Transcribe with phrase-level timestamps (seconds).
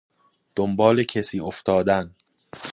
[0.55, 2.15] دنبال کسی افتادن